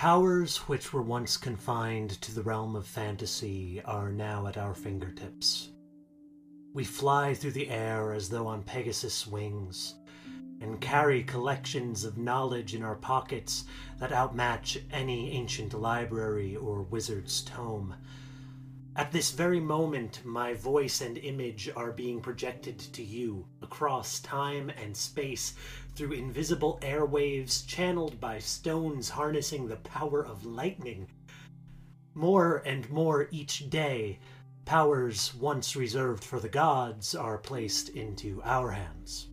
[0.00, 5.72] Powers which were once confined to the realm of fantasy are now at our fingertips.
[6.72, 9.96] We fly through the air as though on Pegasus' wings,
[10.62, 13.66] and carry collections of knowledge in our pockets
[13.98, 17.94] that outmatch any ancient library or wizard's tome.
[19.00, 24.68] At this very moment, my voice and image are being projected to you across time
[24.68, 25.54] and space
[25.94, 31.08] through invisible airwaves channeled by stones harnessing the power of lightning.
[32.12, 34.18] More and more each day,
[34.66, 39.28] powers once reserved for the gods are placed into our hands.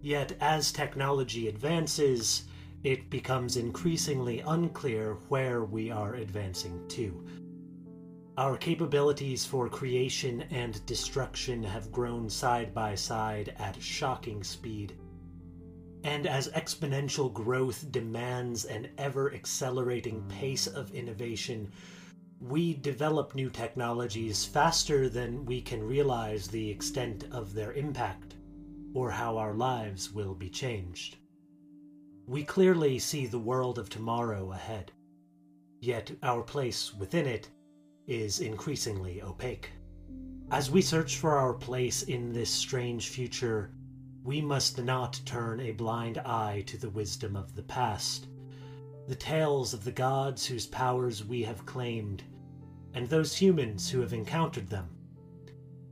[0.00, 2.42] Yet, as technology advances,
[2.82, 7.24] it becomes increasingly unclear where we are advancing to.
[8.38, 14.92] Our capabilities for creation and destruction have grown side by side at shocking speed.
[16.04, 21.72] And as exponential growth demands an ever accelerating pace of innovation,
[22.38, 28.34] we develop new technologies faster than we can realize the extent of their impact
[28.92, 31.16] or how our lives will be changed.
[32.26, 34.92] We clearly see the world of tomorrow ahead,
[35.80, 37.48] yet our place within it
[38.06, 39.70] is increasingly opaque.
[40.50, 43.72] As we search for our place in this strange future,
[44.22, 48.28] we must not turn a blind eye to the wisdom of the past,
[49.08, 52.22] the tales of the gods whose powers we have claimed,
[52.94, 54.88] and those humans who have encountered them,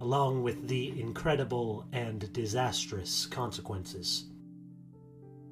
[0.00, 4.30] along with the incredible and disastrous consequences.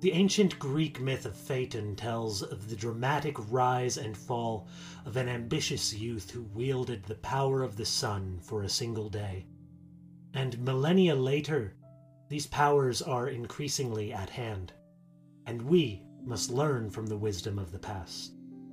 [0.03, 4.67] The ancient Greek myth of Phaeton tells of the dramatic rise and fall
[5.07, 9.47] of an ambitious youth who wielded the power of the sun for a single day.
[10.35, 11.77] And millennia later,
[12.29, 14.73] these powers are increasingly at hand,
[15.47, 18.33] and we must learn from the wisdom of the past,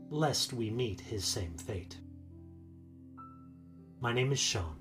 [0.10, 2.00] lest we meet his same fate.
[4.00, 4.80] My name is Sean.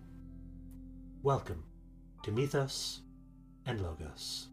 [1.22, 1.64] Welcome
[2.22, 3.02] to Mythos
[3.66, 4.48] and Logos.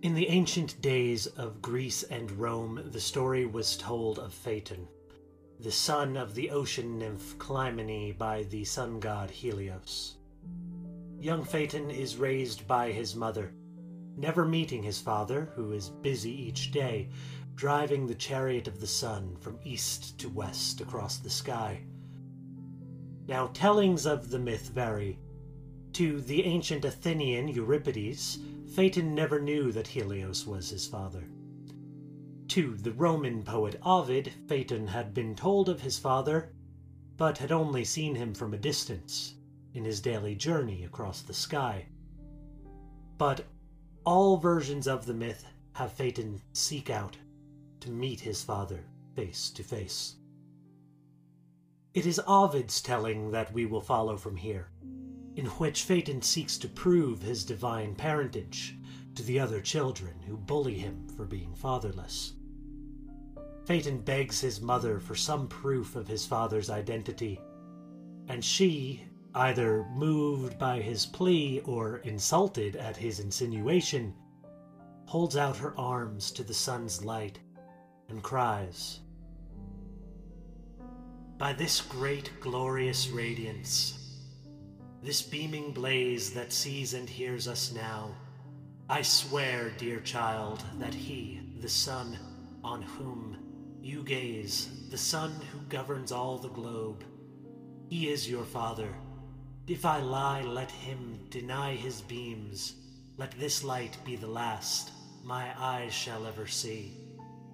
[0.00, 4.86] In the ancient days of Greece and Rome, the story was told of Phaeton,
[5.58, 10.14] the son of the ocean nymph Clymene by the sun god Helios.
[11.18, 13.52] Young Phaeton is raised by his mother,
[14.16, 17.08] never meeting his father, who is busy each day
[17.56, 21.80] driving the chariot of the sun from east to west across the sky.
[23.26, 25.18] Now, tellings of the myth vary.
[25.94, 28.38] To the ancient Athenian Euripides,
[28.74, 31.28] Phaeton never knew that Helios was his father.
[32.48, 36.52] To the Roman poet Ovid, Phaeton had been told of his father,
[37.16, 39.34] but had only seen him from a distance
[39.74, 41.86] in his daily journey across the sky.
[43.16, 43.44] But
[44.04, 47.16] all versions of the myth have Phaeton seek out
[47.80, 48.84] to meet his father
[49.14, 50.16] face to face.
[51.92, 54.70] It is Ovid's telling that we will follow from here
[55.38, 58.76] in which Phaeton seeks to prove his divine parentage
[59.14, 62.32] to the other children who bully him for being fatherless.
[63.64, 67.40] Phaeton begs his mother for some proof of his father's identity,
[68.26, 69.04] and she,
[69.36, 74.12] either moved by his plea or insulted at his insinuation,
[75.06, 77.38] holds out her arms to the sun's light
[78.08, 78.98] and cries.
[81.38, 83.97] By this great glorious radiance,
[85.02, 88.10] this beaming blaze that sees and hears us now,
[88.88, 92.18] I swear, dear child, that he, the sun,
[92.64, 93.38] on whom
[93.80, 97.04] you gaze, the sun who governs all the globe,
[97.88, 98.92] he is your father.
[99.66, 102.74] If I lie, let him deny his beams.
[103.16, 104.92] Let this light be the last
[105.22, 106.94] my eyes shall ever see.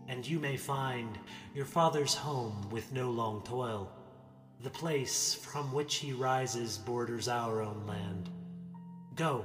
[0.08, 1.18] And you may find
[1.54, 3.90] your father's home with no long toil
[4.64, 8.30] the place from which he rises borders our own land.
[9.14, 9.44] Go,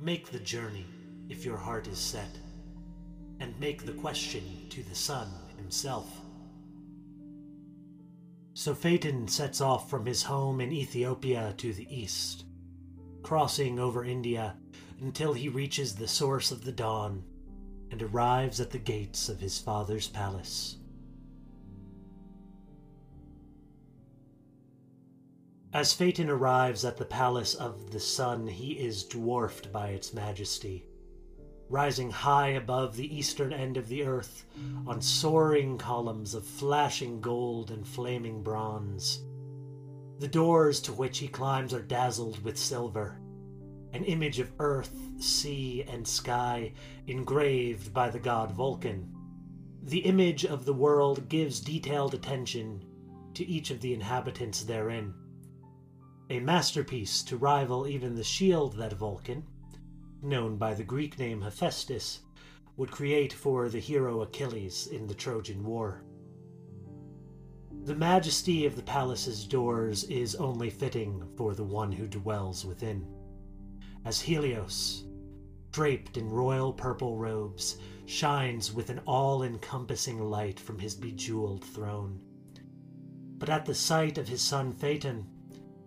[0.00, 0.84] make the journey,
[1.28, 2.36] if your heart is set,
[3.38, 6.08] and make the question to the sun himself.
[8.54, 12.44] So Phaeton sets off from his home in Ethiopia to the east,
[13.22, 14.56] crossing over India
[15.00, 17.22] until he reaches the source of the dawn
[17.92, 20.78] and arrives at the gates of his father's palace.
[25.76, 30.86] As Phaeton arrives at the palace of the sun, he is dwarfed by its majesty.
[31.68, 34.46] Rising high above the eastern end of the earth,
[34.86, 39.20] on soaring columns of flashing gold and flaming bronze.
[40.18, 43.20] The doors to which he climbs are dazzled with silver,
[43.92, 46.72] an image of earth, sea, and sky
[47.06, 49.14] engraved by the god Vulcan.
[49.82, 52.82] The image of the world gives detailed attention
[53.34, 55.12] to each of the inhabitants therein.
[56.28, 59.44] A masterpiece to rival even the shield that Vulcan,
[60.20, 62.22] known by the Greek name Hephaestus,
[62.76, 66.02] would create for the hero Achilles in the Trojan War.
[67.84, 73.06] The majesty of the palace's doors is only fitting for the one who dwells within.
[74.04, 75.06] As Helios,
[75.70, 82.20] draped in royal purple robes, shines with an all encompassing light from his bejeweled throne.
[83.38, 85.28] But at the sight of his son Phaeton,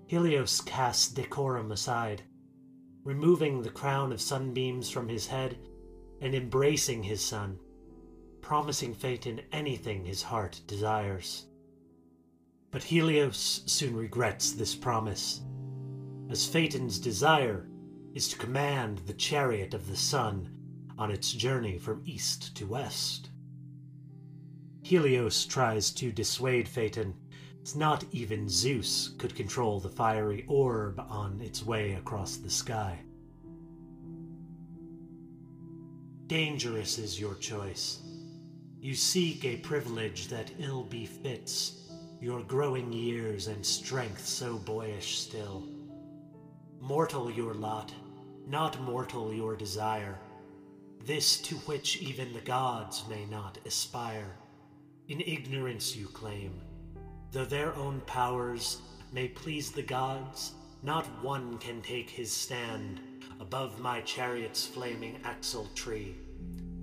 [0.10, 2.24] Helios casts decorum aside,
[3.04, 5.60] removing the crown of sunbeams from his head
[6.20, 7.60] and embracing his son,
[8.42, 11.46] promising Phaeton anything his heart desires.
[12.72, 15.42] But Helios soon regrets this promise,
[16.32, 17.70] as Phaeton's desire
[18.16, 20.50] is to command the chariot of the sun
[20.98, 23.30] on its journey from east to west.
[24.82, 27.14] Helios tries to dissuade Phaeton,
[27.76, 33.00] not even Zeus could control the fiery orb on its way across the sky.
[36.28, 38.00] Dangerous is your choice.
[38.80, 41.90] You seek a privilege that ill befits
[42.22, 45.68] your growing years and strength so boyish still.
[46.80, 47.94] Mortal your lot,
[48.48, 50.20] not mortal your desire,
[51.06, 54.36] this to which even the gods may not aspire.
[55.08, 56.62] In ignorance you claim,
[57.32, 58.82] though their own powers
[59.12, 60.54] may please the gods,
[60.84, 63.02] not one can take his stand
[63.40, 66.16] above my chariot's flaming axle tree,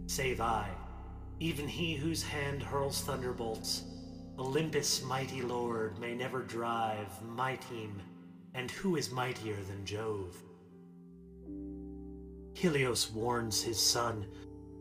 [0.07, 0.69] save I,
[1.41, 3.85] even he whose hand hurls thunderbolts
[4.39, 8.03] Olympus' mighty lord may never drive my team,
[8.55, 10.37] and who is mightier than Jove?
[12.53, 14.27] Helios warns his son.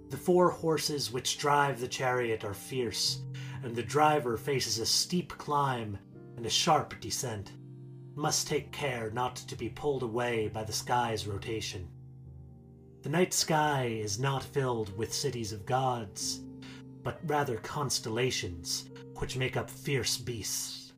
[0.10, 3.22] The four horses which drive the chariot are fierce,
[3.64, 5.98] and the driver faces a steep climb
[6.38, 7.52] and a sharp descent.
[8.16, 11.90] Must take care not to be pulled away by the sky's rotation.
[13.02, 16.42] The night sky is not filled with cities of gods,
[17.04, 20.94] but rather constellations which make up fierce beasts,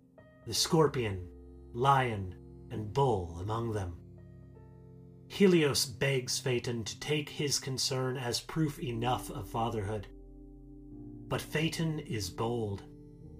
[0.45, 1.27] the scorpion,
[1.74, 2.36] lion,
[2.71, 3.98] and bull among them.
[5.27, 10.07] Helios begs Phaeton to take his concern as proof enough of fatherhood.
[11.29, 12.83] But Phaeton is bold,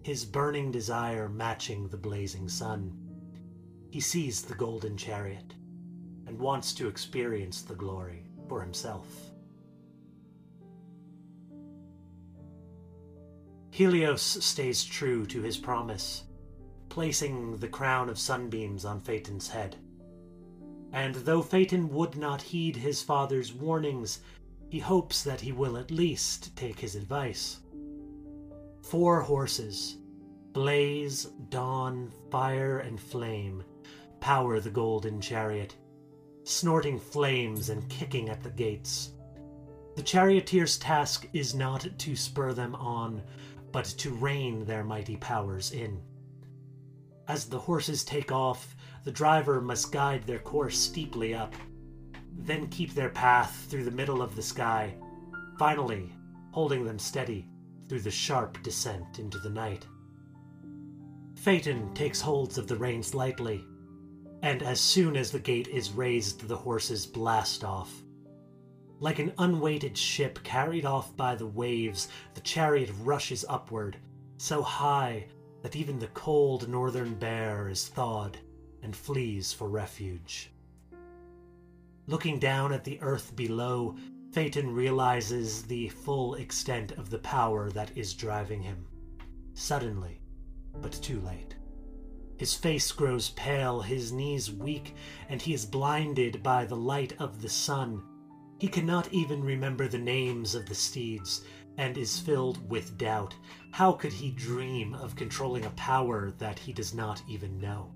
[0.04, 2.94] his burning desire matching the blazing sun.
[3.90, 5.54] He sees the golden chariot
[6.26, 9.08] and wants to experience the glory for himself.
[13.72, 16.24] Helios stays true to his promise,
[16.90, 19.78] placing the crown of sunbeams on Phaeton's head.
[20.92, 24.20] And though Phaeton would not heed his father's warnings,
[24.68, 27.60] he hopes that he will at least take his advice.
[28.90, 29.98] Four horses,
[30.54, 33.66] Blaze, Dawn, Fire, and Flame,
[34.22, 35.76] power the golden chariot,
[36.46, 39.12] snorting flames and kicking at the gates.
[39.98, 43.24] The charioteer's task is not to spur them on,
[43.74, 46.02] but to rein their mighty powers in.
[47.28, 48.74] As the horses take off,
[49.04, 51.54] the driver must guide their course steeply up,
[52.38, 54.96] then keep their path through the middle of the sky,
[55.60, 56.10] finally
[56.52, 57.50] holding them steady
[57.88, 59.86] through the sharp descent into the night.
[61.36, 63.64] Phaeton takes holds of the reins lightly,
[64.42, 67.92] and as soon as the gate is raised, the horses blast off.
[69.00, 73.98] Like an unweighted ship carried off by the waves, the chariot rushes upward,
[74.38, 75.28] so high
[75.62, 78.38] that even the cold northern bear is thawed
[78.82, 80.52] and flees for refuge.
[82.08, 83.96] Looking down at the earth below,
[84.38, 88.86] Phaeton realizes the full extent of the power that is driving him.
[89.56, 90.22] Suddenly,
[90.80, 91.56] but too late.
[92.38, 94.94] His face grows pale, his knees weak,
[95.28, 98.04] and he is blinded by the light of the sun
[98.60, 101.44] he cannot even remember the names of the steeds
[101.78, 103.36] and is filled with doubt.
[103.72, 107.92] How could he dream of controlling a power that he does not even know?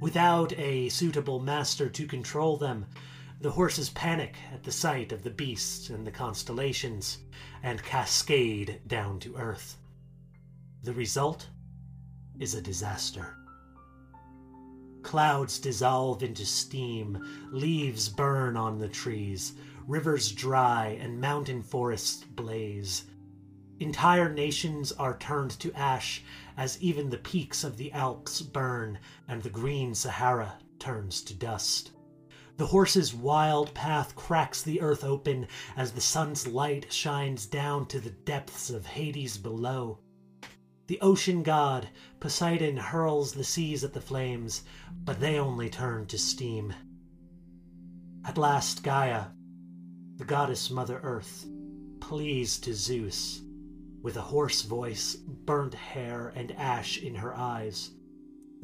[0.00, 2.86] Without a suitable master to control them,
[3.40, 7.18] the horses panic at the sight of the beasts and the constellations
[7.62, 9.76] and cascade down to earth.
[10.82, 11.48] The result
[12.38, 13.36] is a disaster.
[15.02, 17.22] Clouds dissolve into steam,
[17.52, 19.52] leaves burn on the trees,
[19.86, 23.04] rivers dry, and mountain forests blaze.
[23.80, 26.22] Entire nations are turned to ash
[26.56, 28.98] as even the peaks of the Alps burn
[29.28, 31.90] and the green Sahara turns to dust.
[32.56, 37.98] The horse's wild path cracks the earth open as the sun's light shines down to
[37.98, 39.98] the depths of Hades below.
[40.86, 41.88] The ocean god,
[42.20, 44.62] Poseidon, hurls the seas at the flames,
[45.04, 46.72] but they only turn to steam.
[48.24, 49.30] At last, Gaia,
[50.16, 51.46] the goddess Mother Earth,
[52.00, 53.42] pleads to Zeus,
[54.00, 57.90] with a hoarse voice, burnt hair, and ash in her eyes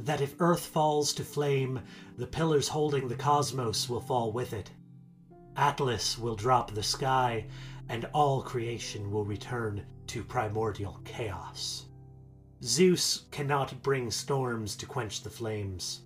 [0.05, 1.81] that if Earth falls to flame,
[2.17, 4.71] the pillars holding the cosmos will fall with it.
[5.57, 7.47] Atlas will drop the sky,
[7.89, 11.87] and all creation will return to primordial chaos.
[12.63, 16.03] Zeus cannot bring storms to quench the flames,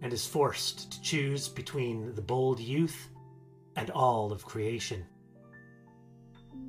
[0.00, 3.08] and is forced to choose between the bold youth
[3.76, 5.04] and all of creation.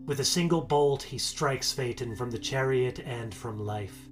[0.05, 4.09] With a single bolt, he strikes Phaeton from the chariot and from life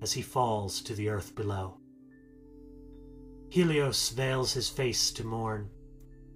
[0.00, 1.76] as he falls to the earth below.
[3.50, 5.70] Helios veils his face to mourn,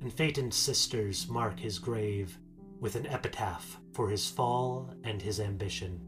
[0.00, 2.36] and Phaeton's sisters mark his grave
[2.80, 6.00] with an epitaph for his fall and his ambition.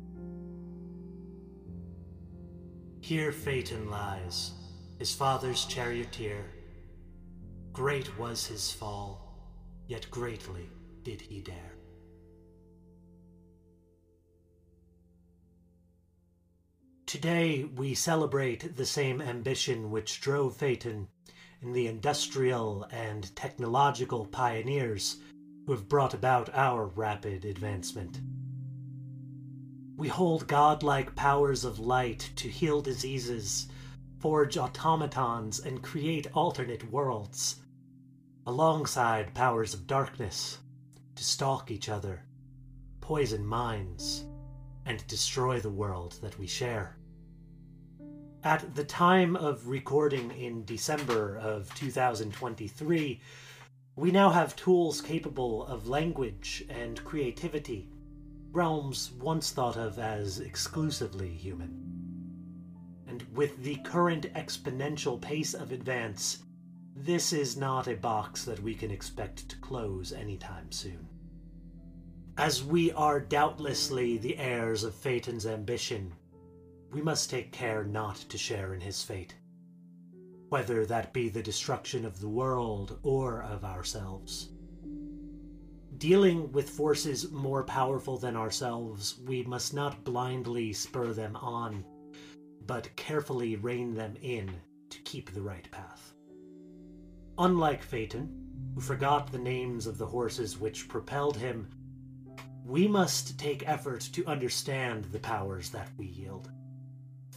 [3.01, 4.51] Here Phaeton lies,
[4.99, 6.45] his father's charioteer.
[7.73, 9.39] Great was his fall,
[9.87, 10.69] yet greatly
[11.05, 11.76] did he dare.
[17.17, 21.09] Today we celebrate the same ambition which drove Phaeton
[21.63, 25.17] in the industrial and technological pioneers
[25.65, 28.21] who have brought about our rapid advancement.
[29.97, 33.69] We hold godlike powers of light to heal diseases,
[34.21, 37.63] forge automatons, and create alternate worlds,
[38.47, 40.59] alongside powers of darkness
[41.15, 42.25] to stalk each other,
[43.01, 44.27] poison minds,
[44.85, 46.96] and destroy the world that we share.
[48.47, 53.21] At the time of recording in December of 2023,
[53.97, 57.89] we now have tools capable of language and creativity,
[58.53, 61.75] realms once thought of as exclusively human.
[63.09, 66.45] And with the current exponential pace of advance,
[66.95, 71.09] this is not a box that we can expect to close anytime soon.
[72.39, 76.13] As we are doubtlessly the heirs of Phaeton's ambition,
[76.93, 79.35] we must take care not to share in his fate,
[80.49, 84.51] whether that be the destruction of the world or of ourselves.
[85.99, 91.85] Dealing with forces more powerful than ourselves, we must not blindly spur them on,
[92.67, 94.51] but carefully rein them in
[94.91, 96.13] to keep the right path.
[97.39, 101.69] Unlike Phaeton, who forgot the names of the horses which propelled him
[102.67, 106.51] we must take effort to understand the powers that we yield.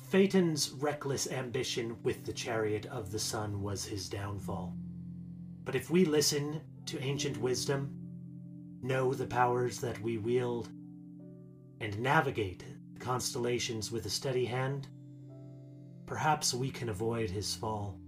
[0.09, 4.75] Phaeton's reckless ambition with the chariot of the sun was his downfall.
[5.63, 7.95] But if we listen to ancient wisdom,
[8.81, 10.69] know the powers that we wield,
[11.79, 12.63] and navigate
[12.93, 14.87] the constellations with a steady hand,
[16.07, 17.99] perhaps we can avoid his fall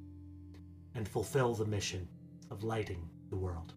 [0.96, 2.08] and fulfill the mission
[2.50, 3.74] of lighting the world.